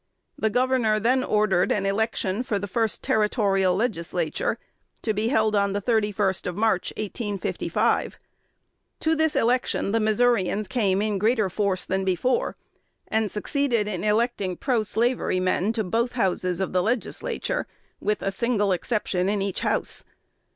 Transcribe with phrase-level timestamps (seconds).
[0.35, 4.57] The governor then ordered an election for a first Territorial Legislature,
[5.03, 8.17] to be held on the 31st of March, 1855.
[9.01, 12.57] To this election the Missourians came in greater force than before;
[13.09, 17.67] and succeeded in electing proslavery men to both Houses of the Legislature,
[17.99, 20.03] with a single exception in each house.